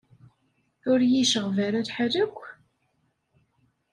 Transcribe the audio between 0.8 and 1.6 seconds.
Ur y-iceɣɣeb